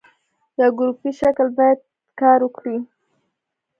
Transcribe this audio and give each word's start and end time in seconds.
په 0.55 0.65
ګروپي 0.77 1.11
شکل 1.19 1.47
باید 1.57 1.79
کار 2.19 2.39
وکړي. 2.45 2.77